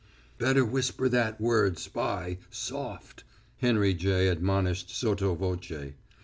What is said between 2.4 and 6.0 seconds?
soft," Henry J. admonished sotto voce.